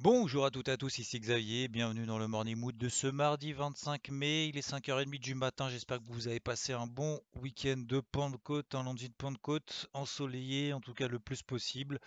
[0.00, 3.08] Bonjour à toutes et à tous, ici Xavier, bienvenue dans le Morning Mood de ce
[3.08, 7.20] mardi 25 mai, il est 5h30 du matin, j'espère que vous avez passé un bon
[7.42, 11.98] week-end de Pentecôte, un lundi de Pentecôte, ensoleillé en tout cas le plus possible.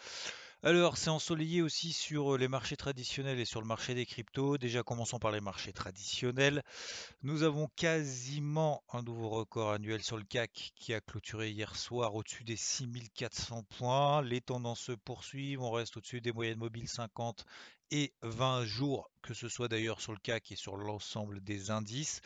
[0.63, 4.59] Alors, c'est ensoleillé aussi sur les marchés traditionnels et sur le marché des cryptos.
[4.59, 6.61] Déjà, commençons par les marchés traditionnels.
[7.23, 12.13] Nous avons quasiment un nouveau record annuel sur le CAC qui a clôturé hier soir
[12.13, 14.21] au-dessus des 6400 points.
[14.21, 15.61] Les tendances se poursuivent.
[15.63, 17.43] On reste au-dessus des moyennes mobiles 50
[17.91, 22.21] et 20 jours, que ce soit d'ailleurs sur le CAC et sur l'ensemble des indices.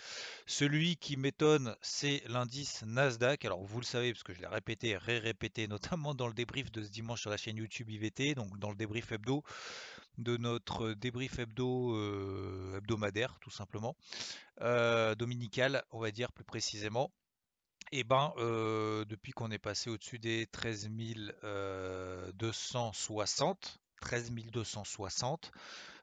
[0.45, 3.45] Celui qui m'étonne, c'est l'indice Nasdaq.
[3.45, 6.83] Alors vous le savez, parce que je l'ai répété, ré-répété, notamment dans le débrief de
[6.83, 9.43] ce dimanche sur la chaîne YouTube IVT, donc dans le débrief hebdo,
[10.17, 13.95] de notre débrief hebdo euh, hebdomadaire, tout simplement,
[14.61, 17.11] euh, dominical, on va dire plus précisément.
[17.91, 20.89] Et eh ben, euh, depuis qu'on est passé au-dessus des 13
[22.33, 25.51] 260, 13 260.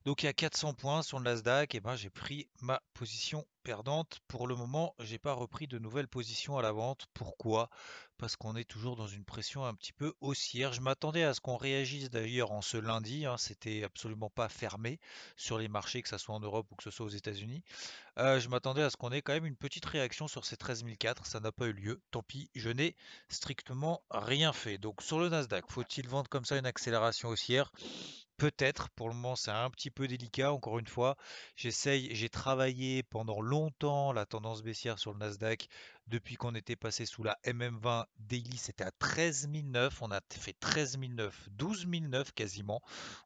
[0.04, 3.46] Donc il y a 400 points sur le Nasdaq, et ben j'ai pris ma position
[3.62, 4.18] perdante.
[4.26, 7.06] Pour le moment, j'ai pas repris de nouvelles positions à la vente.
[7.14, 7.70] Pourquoi?
[8.18, 10.72] Parce qu'on est toujours dans une pression un petit peu haussière.
[10.72, 13.26] Je m'attendais à ce qu'on réagisse d'ailleurs en ce lundi.
[13.26, 13.36] Hein.
[13.36, 14.98] C'était absolument pas fermé
[15.36, 17.62] sur les marchés, que ce soit en Europe ou que ce soit aux États-Unis.
[18.18, 20.84] Euh, je m'attendais à ce qu'on ait quand même une petite réaction sur ces 13
[20.98, 21.26] 004.
[21.26, 22.00] Ça n'a pas eu lieu.
[22.10, 22.96] Tant pis, je n'ai
[23.28, 24.78] strictement rien fait.
[24.78, 27.70] Donc sur le Nasdaq, faut-il vendre comme ça une accélération haussière?
[28.42, 31.16] Peut-être, pour le moment c'est un petit peu délicat, encore une fois,
[31.54, 35.68] j'essaye, j'ai travaillé pendant longtemps la tendance baissière sur le Nasdaq,
[36.08, 40.56] depuis qu'on était passé sous la MM20 daily, c'était à 13 009, on a fait
[40.58, 42.82] 13 009, 12 009 quasiment,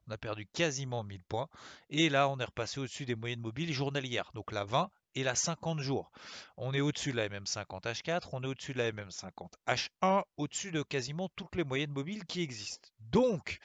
[0.07, 1.49] on a perdu quasiment 1000 points,
[1.89, 5.35] et là on est repassé au-dessus des moyennes mobiles journalières, donc la 20 et la
[5.35, 6.13] 50 jours.
[6.57, 10.71] On est au-dessus de la MM50 H4, on est au-dessus de la MM50 H1, au-dessus
[10.71, 12.91] de quasiment toutes les moyennes mobiles qui existent.
[13.01, 13.59] Donc,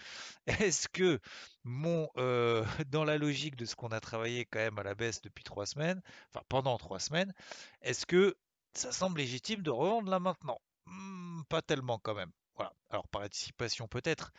[0.48, 1.20] est-ce que
[1.64, 5.22] mon, euh, dans la logique de ce qu'on a travaillé quand même à la baisse
[5.22, 6.02] depuis trois semaines,
[6.34, 7.34] enfin pendant trois semaines,
[7.82, 8.36] est-ce que
[8.74, 10.60] ça semble légitime de revendre là maintenant?
[10.88, 12.32] Hmm, Pas tellement quand même.
[12.56, 12.74] Voilà.
[12.90, 14.32] Alors par anticipation peut-être,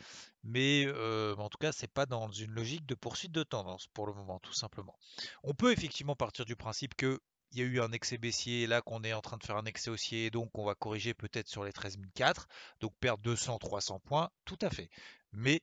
[0.43, 4.05] mais euh, en tout cas c'est pas dans une logique de poursuite de tendance pour
[4.05, 4.97] le moment tout simplement.
[5.43, 7.19] On peut effectivement partir du principe que
[7.53, 9.65] il y a eu un excès baissier, là qu'on est en train de faire un
[9.65, 12.47] excès haussier, donc on va corriger peut-être sur les 13004,
[12.79, 14.89] donc perdre 200-300 points, tout à fait.
[15.33, 15.61] Mais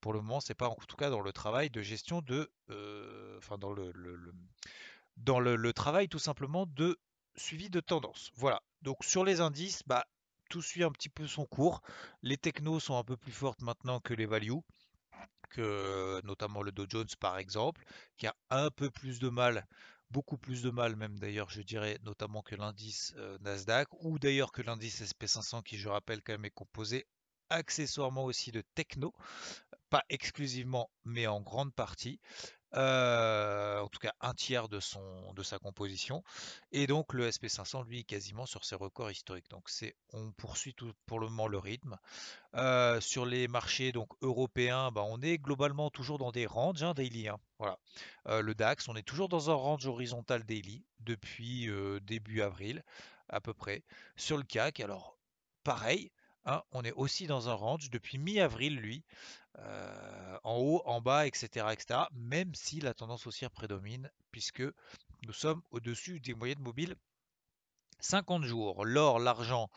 [0.00, 3.38] pour le moment, c'est pas en tout cas dans le travail de gestion de, euh,
[3.38, 3.92] enfin dans le,
[5.16, 6.98] dans le, travail tout simplement de
[7.36, 8.30] suivi de tendance.
[8.34, 8.62] Voilà.
[8.82, 10.04] Donc sur les indices, bah
[10.52, 11.80] tout suit un petit peu son cours.
[12.22, 14.60] Les technos sont un peu plus fortes maintenant que les values
[15.48, 17.82] que notamment le Dow Jones par exemple,
[18.18, 19.66] qui a un peu plus de mal
[20.10, 24.52] beaucoup plus de mal même d'ailleurs je dirais notamment que l'indice euh, Nasdaq ou d'ailleurs
[24.52, 27.06] que l'indice SP500 qui je rappelle quand même est composé
[27.48, 29.14] accessoirement aussi de techno,
[29.88, 32.20] pas exclusivement mais en grande partie.
[32.74, 36.22] Euh, en tout cas un tiers de, son, de sa composition.
[36.70, 39.50] Et donc le SP500, lui, est quasiment sur ses records historiques.
[39.50, 39.68] Donc
[40.12, 40.74] on poursuit
[41.06, 41.96] pour le moment le rythme.
[42.54, 46.94] Euh, sur les marchés donc européens, bah, on est globalement toujours dans des ranges hein,
[46.94, 47.28] daily.
[47.28, 47.78] Hein, voilà.
[48.28, 51.68] Euh, le DAX, on est toujours dans un range horizontal daily depuis
[52.02, 52.82] début avril
[53.28, 53.82] à peu près.
[54.16, 55.18] Sur le CAC, alors
[55.64, 56.10] pareil,
[56.44, 59.04] hein, on est aussi dans un range depuis mi-avril, lui.
[59.58, 61.66] Euh, en haut, en bas, etc.,
[62.12, 64.62] même si la tendance haussière prédomine, puisque
[65.22, 66.96] nous sommes au-dessus des moyennes mobiles
[68.00, 68.84] 50 jours.
[68.84, 69.70] L'or, l'argent,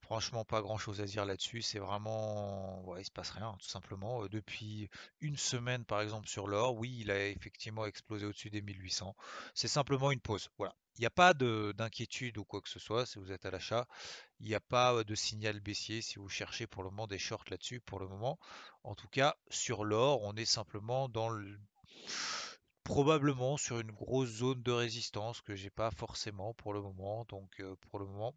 [0.00, 1.62] franchement, pas grand-chose à dire là-dessus.
[1.62, 2.82] C'est vraiment...
[2.84, 4.24] Ouais, il se passe rien, tout simplement.
[4.24, 4.88] Euh, depuis
[5.20, 9.14] une semaine, par exemple, sur l'or, oui, il a effectivement explosé au-dessus des 1800.
[9.54, 10.48] C'est simplement une pause.
[10.58, 10.74] Voilà.
[10.98, 13.86] Il n'y a pas d'inquiétude ou quoi que ce soit si vous êtes à l'achat.
[14.40, 17.44] Il n'y a pas de signal baissier si vous cherchez pour le moment des shorts
[17.50, 17.80] là-dessus.
[17.80, 18.38] Pour le moment,
[18.82, 21.58] en tout cas, sur l'or, on est simplement dans le
[22.86, 27.26] probablement sur une grosse zone de résistance que j'ai pas forcément pour le moment.
[27.28, 27.60] Donc
[27.90, 28.34] pour le moment,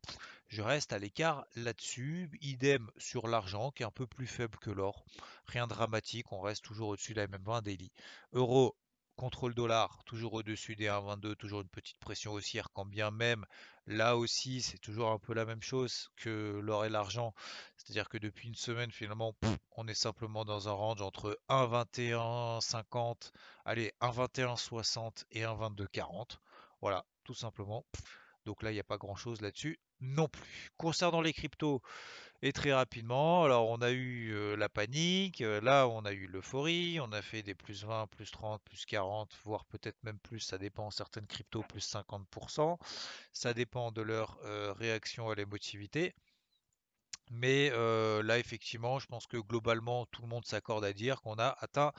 [0.47, 2.29] je reste à l'écart là-dessus.
[2.41, 5.05] Idem sur l'argent qui est un peu plus faible que l'or.
[5.45, 7.91] Rien de dramatique, on reste toujours au-dessus de la MM20 daily.
[8.33, 8.75] Euro
[9.19, 13.45] contre le dollar, toujours au-dessus des 1,22, toujours une petite pression haussière, quand bien même
[13.85, 17.33] là aussi c'est toujours un peu la même chose que l'or et l'argent.
[17.75, 19.35] C'est-à-dire que depuis une semaine finalement
[19.75, 23.33] on est simplement dans un range entre 1,21,50,
[23.65, 26.37] allez 1,21,60 et 1,22,40.
[26.79, 27.85] Voilà, tout simplement.
[28.45, 30.71] Donc là il n'y a pas grand-chose là-dessus non plus.
[30.77, 31.81] Concernant les cryptos,
[32.41, 37.11] et très rapidement, alors on a eu la panique, là on a eu l'euphorie, on
[37.11, 40.89] a fait des plus 20, plus 30, plus 40, voire peut-être même plus, ça dépend,
[40.89, 42.77] certaines cryptos plus 50%,
[43.33, 44.39] ça dépend de leur
[44.77, 46.15] réaction à l'émotivité.
[47.29, 51.57] Mais là effectivement, je pense que globalement tout le monde s'accorde à dire qu'on a
[51.59, 51.91] atteint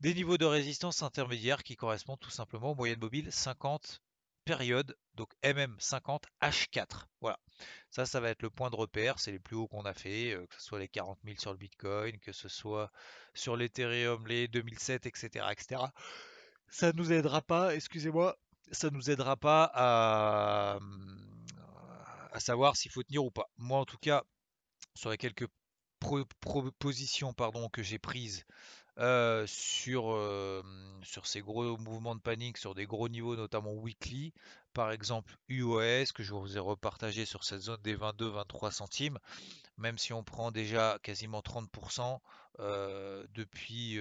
[0.00, 4.02] des niveaux de résistance intermédiaires qui correspondent tout simplement aux moyennes mobiles 50
[4.48, 7.04] période, donc MM50 H4.
[7.20, 7.38] Voilà.
[7.90, 9.18] Ça, ça va être le point de repère.
[9.18, 11.52] C'est les plus hauts qu'on a fait, euh, que ce soit les 40 000 sur
[11.52, 12.90] le Bitcoin, que ce soit
[13.34, 15.82] sur l'Ethereum, les 2007, etc., etc.
[16.70, 18.38] Ça nous aidera pas, excusez-moi,
[18.72, 20.78] ça nous aidera pas à,
[22.32, 23.50] à savoir s'il faut tenir ou pas.
[23.58, 24.22] Moi, en tout cas,
[24.94, 25.46] sur les quelques
[26.40, 28.44] propositions pardon, que j'ai prises
[28.98, 30.62] euh, sur, euh,
[31.02, 34.32] sur ces gros mouvements de panique, sur des gros niveaux, notamment weekly,
[34.72, 39.18] par exemple UOS, que je vous ai repartagé sur cette zone des 22-23 centimes,
[39.76, 42.18] même si on prend déjà quasiment 30%
[42.58, 43.96] euh, depuis,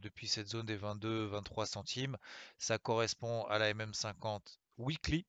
[0.00, 2.16] depuis cette zone des 22-23 centimes,
[2.58, 4.40] ça correspond à la MM50
[4.78, 5.26] weekly.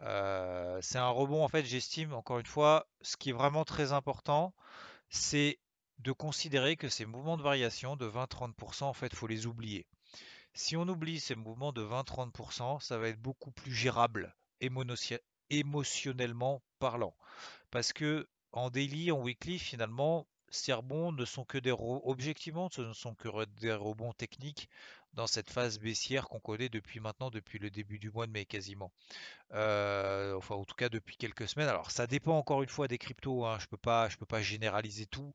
[0.00, 4.54] c'est un rebond, en fait, j'estime, encore une fois, ce qui est vraiment très important,
[5.08, 5.58] c'est
[6.00, 9.86] de considérer que ces mouvements de variation de 20-30%, en fait, il faut les oublier.
[10.54, 14.34] Si on oublie ces mouvements de 20-30%, ça va être beaucoup plus gérable
[15.50, 17.14] émotionnellement parlant.
[17.70, 22.82] Parce que en daily, en weekly, finalement, ces rebonds ne sont que des objectivement, ce
[22.82, 23.28] ne sont que
[23.60, 24.68] des rebonds techniques
[25.14, 28.44] dans cette phase baissière qu'on connaît depuis maintenant, depuis le début du mois de mai
[28.44, 28.92] quasiment.
[29.52, 31.68] Euh, enfin, en tout cas depuis quelques semaines.
[31.68, 33.44] Alors, ça dépend encore une fois des cryptos.
[33.44, 33.58] Hein.
[33.58, 35.32] Je je peux pas généraliser tout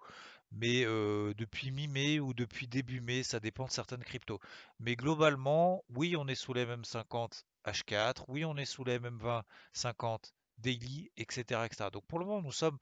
[0.55, 4.39] mais depuis mi-mai ou depuis début mai, ça dépend de certaines cryptos.
[4.79, 9.43] Mais globalement, oui, on est sous les MM50 H4, oui, on est sous les MM20
[9.73, 11.89] 50 daily, etc., etc.
[11.91, 12.77] Donc pour le moment, nous sommes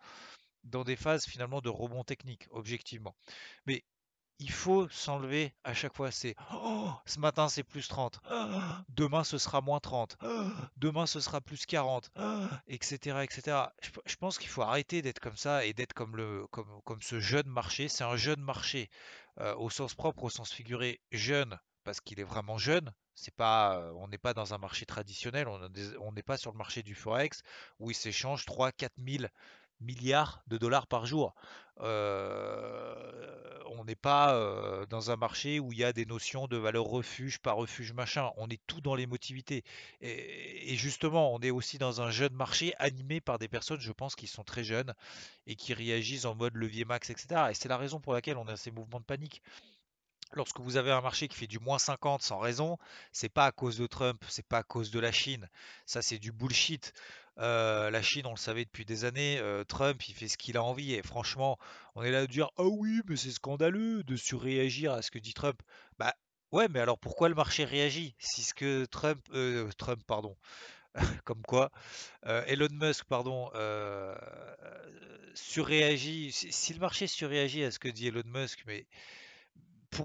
[0.64, 3.16] dans des phases finalement de rebond technique, objectivement.
[3.66, 3.84] Mais
[4.40, 6.12] il faut s'enlever à chaque fois.
[6.12, 8.20] C'est oh, ce matin c'est plus 30,
[8.90, 10.18] demain ce sera moins 30,
[10.78, 12.12] demain ce sera plus 40,
[12.68, 13.20] etc.
[13.24, 13.58] etc.
[14.06, 17.48] Je, pense qu'il faut arrêter d'être comme ça et d'être comme, le, comme, ce jeune
[17.48, 17.88] marché.
[17.88, 18.90] C'est un jeune marché
[19.40, 22.94] euh, au sens propre, au sens figuré, jeune parce qu'il est vraiment jeune.
[23.16, 26.58] C'est pas, euh, on n'est pas dans un marché traditionnel, on n'est pas sur le
[26.58, 27.44] marché du forex
[27.80, 29.26] où il s'échange 3-4 000
[29.82, 31.36] milliards de dollars par jour.
[31.80, 32.94] Euh,
[33.68, 36.86] on n'est pas euh, dans un marché où il y a des notions de valeur
[36.86, 38.32] refuge, pas refuge, machin.
[38.38, 39.64] On est tout dans l'émotivité.
[40.02, 44.16] Et, justement, on est aussi dans un jeune marché animé par des personnes, je pense,
[44.16, 44.94] qui sont très jeunes
[45.48, 47.48] et qui réagissent en mode levier max, etc.
[47.52, 49.42] Et c'est la raison pour laquelle on a ces mouvements de panique
[50.36, 52.78] lorsque vous avez un marché qui fait du moins 50 sans raison,
[53.12, 55.50] c'est pas à cause de Trump, c'est pas à cause de la Chine.
[55.86, 56.94] Ça, c'est du bullshit.
[57.38, 60.94] La Chine, on le savait depuis des années, Trump, il fait ce qu'il a envie.
[60.94, 61.58] Et franchement,
[61.96, 65.20] on est là à dire Ah oui, mais c'est scandaleux de surréagir à ce que
[65.20, 65.62] dit Trump.
[65.98, 66.14] Bah
[66.52, 69.22] ouais, mais alors pourquoi le marché réagit Si ce que Trump,
[69.78, 70.38] Trump, pardon,
[71.26, 71.72] comme quoi,
[72.24, 73.50] Elon Musk, pardon,
[75.34, 76.32] surréagit.
[76.32, 78.86] Si, le marché surréagit à ce que dit Elon Musk, mais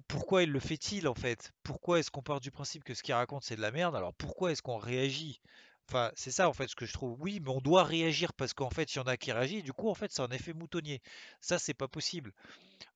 [0.08, 1.52] pourquoi il le fait-il en fait?
[1.62, 3.96] Pourquoi est-ce qu'on part du principe que ce qu'il raconte c'est de la merde?
[3.96, 5.40] Alors pourquoi est-ce qu'on réagit
[5.88, 7.16] Enfin, c'est ça en fait ce que je trouve.
[7.20, 9.64] Oui, mais on doit réagir parce qu'en fait, il y en a qui réagissent.
[9.64, 11.00] Du coup, en fait, c'est un effet moutonnier.
[11.40, 12.32] Ça, c'est pas possible.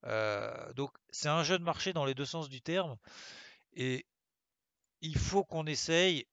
[0.05, 2.97] Euh, donc, c'est un jeune marché dans les deux sens du terme.
[3.75, 4.05] Et
[5.01, 6.27] il faut qu'on essaye,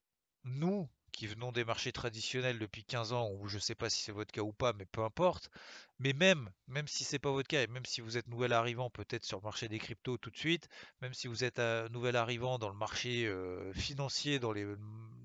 [0.45, 4.02] nous, qui venons des marchés traditionnels depuis 15 ans, ou je ne sais pas si
[4.02, 5.50] c'est votre cas ou pas, mais peu importe.
[5.99, 8.90] Mais même, même si c'est pas votre cas, et même si vous êtes nouvel arrivant
[8.90, 10.69] peut-être sur le marché des cryptos tout de suite,
[11.02, 14.67] même si vous êtes un nouvel arrivant dans le marché euh, financier, dans, les,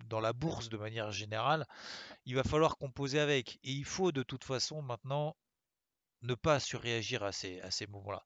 [0.06, 1.68] dans la bourse de manière générale,
[2.26, 3.60] il va falloir composer avec.
[3.64, 5.36] Et il faut de toute façon maintenant
[6.22, 8.24] ne pas surréagir à ces, à ces moments-là.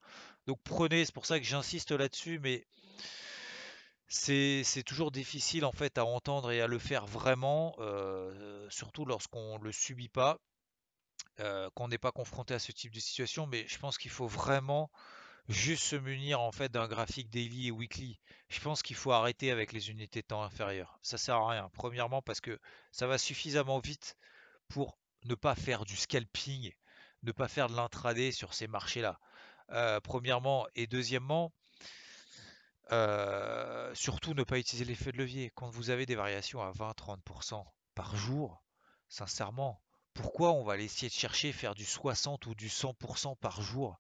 [0.48, 2.66] Donc prenez, c'est pour ça que j'insiste là-dessus, mais
[4.08, 9.60] c'est toujours difficile en fait à entendre et à le faire vraiment, euh, surtout lorsqu'on
[9.60, 10.40] ne le subit pas,
[11.40, 13.46] euh, qu'on n'est pas confronté à ce type de situation.
[13.48, 14.90] Mais je pense qu'il faut vraiment
[15.50, 18.20] juste se munir en fait d'un graphique daily et weekly.
[18.48, 20.98] Je pense qu'il faut arrêter avec les unités de temps inférieures.
[21.02, 21.70] Ça sert à rien.
[21.74, 22.60] Premièrement parce que
[22.92, 24.16] ça va suffisamment vite
[24.68, 26.72] pour ne pas faire du scalping,
[27.24, 29.20] ne pas faire de l'intraday sur ces marchés-là.
[29.72, 31.52] Euh, premièrement et deuxièmement,
[32.92, 35.52] Euh, surtout ne pas utiliser l'effet de levier.
[35.54, 37.64] Quand vous avez des variations à 20-30%
[37.94, 38.64] par jour,
[39.10, 39.80] sincèrement,
[40.16, 44.00] pourquoi on va essayer de chercher faire du 60 ou du 100% par jour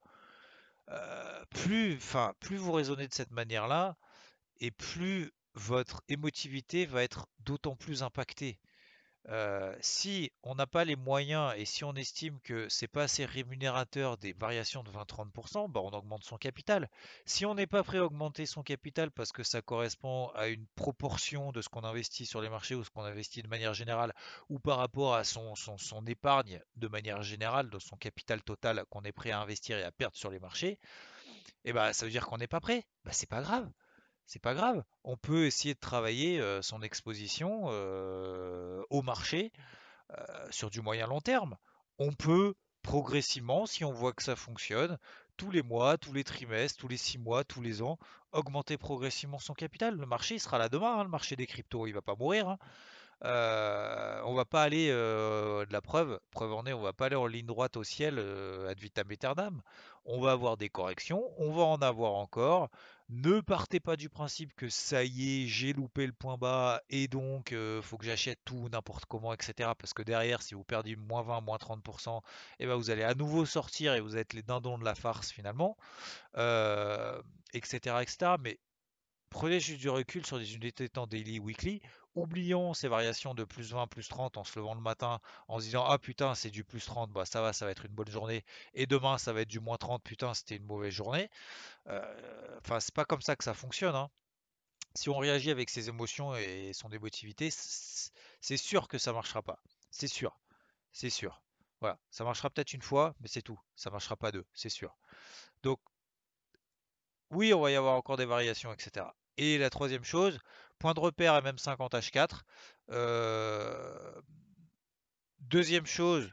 [0.92, 3.98] euh, plus, enfin, plus vous raisonnez de cette manière-là,
[4.60, 8.60] et plus votre émotivité va être d'autant plus impactée.
[9.82, 14.18] Si on n'a pas les moyens et si on estime que c'est pas assez rémunérateur
[14.18, 16.90] des variations de 20-30%, bah on augmente son capital.
[17.26, 20.66] Si on n'est pas prêt à augmenter son capital parce que ça correspond à une
[20.76, 24.14] proportion de ce qu'on investit sur les marchés ou ce qu'on investit de manière générale,
[24.50, 29.04] ou par rapport à son, son, épargne de manière générale, de son capital total qu'on
[29.04, 30.80] est prêt à investir et à perdre sur les marchés,
[31.66, 32.86] et eh bah ça veut dire qu'on n'est pas prêt.
[33.04, 33.70] Bah c'est pas grave
[34.30, 34.84] c'est pas grave.
[35.04, 37.66] On peut essayer de travailler son exposition
[38.90, 39.52] au marché
[40.52, 41.58] sur du moyen long terme.
[41.98, 45.00] On peut progressivement, si on voit que ça fonctionne,
[45.36, 47.98] tous les mois, tous les trimestres, tous les six mois, tous les ans,
[48.32, 49.96] augmenter progressivement son capital.
[49.96, 52.50] Le marché il sera là demain, hein, le marché des cryptos, il va pas mourir.
[52.50, 52.58] Hein.
[54.26, 57.26] on va pas aller de la preuve, preuve en est, on va pas aller en
[57.26, 58.20] ligne droite au ciel
[58.70, 59.62] ad vitam aeternam.
[60.06, 62.70] On va avoir des corrections, on va en avoir encore.
[63.10, 67.08] Ne partez pas du principe que ça y est, j'ai loupé le point bas et
[67.08, 69.72] donc il faut que j'achète tout n'importe comment, etc.
[69.80, 72.22] Parce que derrière, si vous perdez moins 20, moins 30%, et
[72.60, 75.32] eh ben vous allez à nouveau sortir et vous êtes les dindons de la farce
[75.32, 75.76] finalement,
[76.36, 78.36] etc., etc.
[78.40, 78.60] Mais
[79.32, 81.82] prenez juste du recul sur des unités temps daily, weekly.
[82.16, 85.66] Oublions ces variations de plus 20, plus 30 en se levant le matin en se
[85.66, 88.10] disant Ah putain, c'est du plus 30, bah ça va, ça va être une bonne
[88.10, 88.44] journée.
[88.74, 91.30] Et demain, ça va être du moins 30, putain, c'était une mauvaise journée.
[91.88, 93.96] Euh, enfin, c'est pas comme ça que ça fonctionne.
[93.96, 94.10] Hein.
[94.96, 99.60] Si on réagit avec ses émotions et son émotivité, c'est sûr que ça marchera pas.
[99.92, 100.40] C'est sûr.
[100.92, 101.42] C'est sûr.
[101.82, 102.00] Voilà.
[102.10, 103.60] Ça marchera peut-être une fois, mais c'est tout.
[103.76, 104.98] Ça marchera pas deux, c'est sûr.
[105.64, 105.80] Donc,
[107.32, 109.06] oui, on va y avoir encore des variations, etc.
[109.38, 110.40] Et la troisième chose,
[110.80, 112.42] point de repère MM50H4.
[112.90, 114.22] Euh,
[115.40, 116.32] deuxième chose,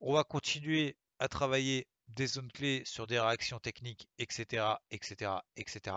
[0.00, 5.96] on va continuer à travailler des zones clés sur des réactions techniques, etc., etc., etc.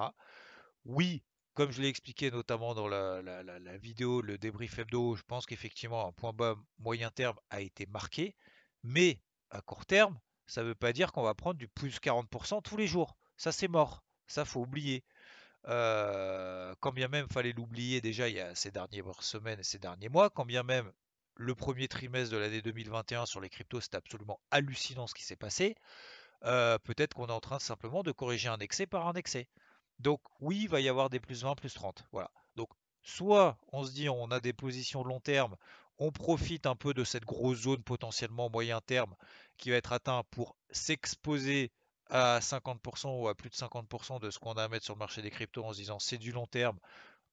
[0.85, 1.23] Oui,
[1.53, 6.11] comme je l'ai expliqué notamment dans la, vidéo, le débrief hebdo, je pense qu'effectivement un
[6.11, 8.35] point bas moyen terme a été marqué,
[8.83, 12.61] mais à court terme, ça ne veut pas dire qu'on va prendre du plus 40%
[12.63, 13.17] tous les jours.
[13.37, 15.03] Ça c'est mort, ça faut oublier.
[15.67, 19.79] Euh, quand bien même fallait l'oublier déjà il y a ces dernières semaines et ces
[19.79, 20.91] derniers mois, quand bien même
[21.35, 25.35] le premier trimestre de l'année 2021 sur les cryptos, c'est absolument hallucinant ce qui s'est
[25.35, 25.75] passé.
[26.43, 29.47] Euh, peut-être qu'on est en train simplement de corriger un excès par un excès.
[29.99, 32.05] Donc oui, il va y avoir des plus 20, plus 30.
[32.11, 32.29] Voilà.
[32.55, 32.69] Donc
[33.01, 35.55] soit on se dit on a des positions long terme,
[35.97, 39.15] on profite un peu de cette grosse zone potentiellement moyen terme
[39.57, 41.71] qui va être atteint pour s'exposer
[42.13, 44.99] à 50% ou à plus de 50% de ce qu'on a à mettre sur le
[44.99, 46.77] marché des cryptos en se disant c'est du long terme,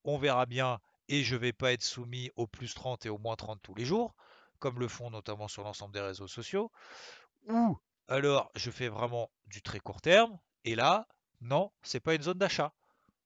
[0.05, 3.19] on verra bien et je ne vais pas être soumis au plus 30 et au
[3.19, 4.15] moins 30 tous les jours,
[4.59, 6.73] comme le font notamment sur l'ensemble des réseaux sociaux,
[7.47, 11.07] ou alors je fais vraiment du très court terme, et là,
[11.43, 12.73] non, c'est pas une zone d'achat.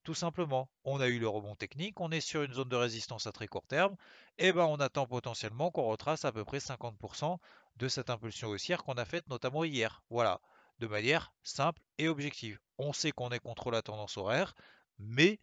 [0.02, 3.26] Tout simplement, on a eu le rebond technique, on est sur une zone de résistance
[3.28, 3.96] à très court terme,
[4.38, 7.38] et ben on attend potentiellement qu'on retrace à peu près 50%
[7.76, 10.02] de cette impulsion haussière qu'on a faite notamment hier.
[10.11, 10.40] Voilà,
[10.78, 12.59] de manière simple et objective.
[12.78, 14.54] On sait qu'on est contre la tendance horaire,
[14.99, 15.38] mais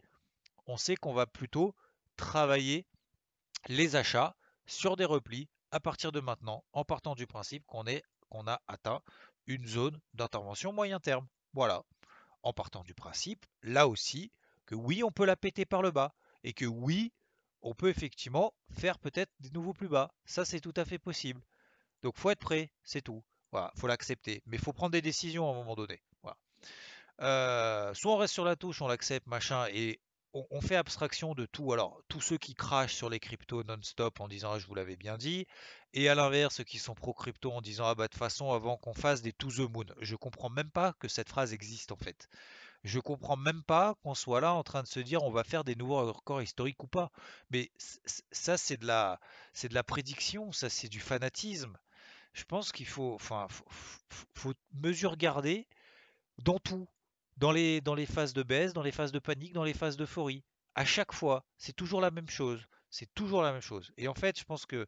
[0.66, 1.74] on sait qu'on va plutôt
[2.16, 2.86] travailler
[3.68, 4.36] les achats
[4.66, 7.84] sur des replis à partir de maintenant, en partant du principe qu'on
[8.28, 9.02] qu'on a atteint
[9.46, 11.26] une zone d'intervention moyen terme.
[11.52, 11.82] Voilà.
[12.42, 14.32] En partant du principe, là aussi,
[14.66, 17.12] que oui, on peut la péter par le bas et que oui,
[17.62, 20.12] on peut effectivement faire peut-être des nouveaux plus bas.
[20.24, 21.42] Ça, c'est tout à fait possible.
[22.02, 23.22] Donc, faut être prêt, c'est tout.
[23.52, 24.42] Voilà, faut l'accepter.
[24.46, 26.00] Mais il faut prendre des décisions à un moment donné.
[27.20, 30.00] Euh, soit on reste sur la touche, on l'accepte, machin, et
[30.32, 31.72] on, fait abstraction de tout.
[31.72, 34.96] Alors, tous ceux qui crachent sur les cryptos non-stop en disant ah, je vous l'avais
[34.96, 35.46] bien dit,
[35.92, 38.94] et à l'inverse, ceux qui sont pro-crypto en disant ah bah de façon, avant qu'on
[38.94, 39.84] fasse des to the moon.
[40.00, 42.28] Je comprends même pas que cette phrase existe en fait.
[42.82, 45.64] Je comprends même pas qu'on soit là en train de se dire on va faire
[45.64, 47.12] des nouveaux records historiques ou pas.
[47.50, 47.70] Mais
[48.32, 48.58] ça, de
[49.52, 51.78] c'est de la prédiction, ça, c'est du fanatisme.
[52.32, 53.46] Je pense qu'il faut, enfin,
[54.34, 55.66] faut mesure garder
[56.38, 56.88] dans tout
[57.36, 59.96] dans les, dans les phases de baisse, dans les phases de panique, dans les phases
[59.96, 60.44] d'euphorie.
[60.74, 62.66] À chaque fois, c'est toujours la même chose.
[62.90, 63.90] C'est toujours la même chose.
[63.96, 64.86] Et en fait, je pense que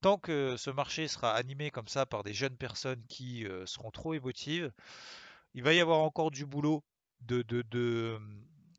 [0.00, 3.90] tant que ce marché sera animé comme ça par des jeunes personnes qui euh, seront
[3.90, 4.72] trop émotives,
[5.54, 6.82] il va y avoir encore du boulot
[7.20, 8.18] de, de, de,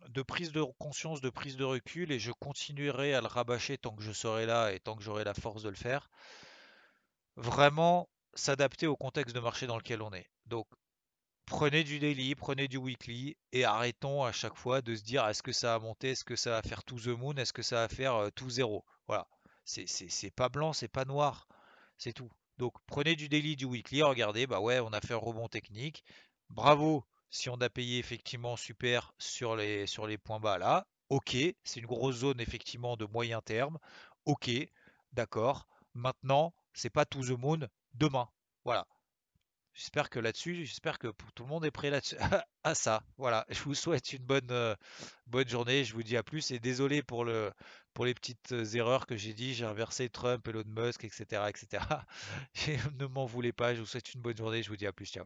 [0.09, 3.95] de, prise de conscience, de prise de recul, et je continuerai à le rabâcher tant
[3.95, 6.09] que je serai là et tant que j'aurai la force de le faire.
[7.35, 10.29] Vraiment s'adapter au contexte de marché dans lequel on est.
[10.45, 10.67] Donc
[11.45, 15.43] prenez du daily, prenez du weekly et arrêtons à chaque fois de se dire est-ce
[15.43, 17.77] que ça va monter, est-ce que ça va faire tout the moon, est-ce que ça
[17.77, 18.85] va faire euh, tout zéro?
[19.07, 19.27] Voilà.
[19.63, 21.47] C'est pas blanc, c'est pas noir.
[21.97, 22.29] C'est tout.
[22.57, 26.03] Donc prenez du daily, du weekly, regardez, bah ouais, on a fait un rebond technique.
[26.49, 30.87] Bravo si on a payé effectivement super sur les, sur les points bas là.
[31.09, 33.77] Ok, c'est une grosse zone effectivement de moyen terme.
[34.25, 34.49] Ok,
[35.13, 35.67] d'accord.
[35.93, 38.29] Maintenant, c'est pas tout the moon demain.
[38.63, 38.85] Voilà.
[39.73, 42.15] J'espère que là-dessus, j'espère que tout le monde est prêt là-dessus
[42.63, 43.03] à ça.
[43.17, 44.73] Voilà, je vous souhaite une bonne, euh,
[45.27, 45.83] bonne journée.
[45.83, 49.53] Je vous dis à plus et désolé pour les petites euh, erreurs que j'ai dit.
[49.53, 51.49] J'ai inversé Trump, Elon Musk, etc.
[51.49, 51.83] etc.
[52.99, 53.75] ne m'en voulez pas.
[53.75, 54.63] Je vous souhaite une bonne journée.
[54.63, 55.07] Je vous dis à plus.
[55.07, 55.25] Ciao.